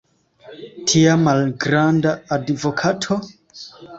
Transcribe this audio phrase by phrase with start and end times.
[0.91, 3.21] tia malgranda advokato?